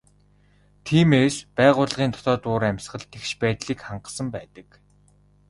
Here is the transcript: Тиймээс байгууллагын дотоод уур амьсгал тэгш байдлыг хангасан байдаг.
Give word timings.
Тиймээс 0.85 1.35
байгууллагын 1.57 2.11
дотоод 2.13 2.43
уур 2.49 2.63
амьсгал 2.69 3.03
тэгш 3.13 3.31
байдлыг 3.41 3.79
хангасан 3.83 4.27
байдаг. 4.35 4.69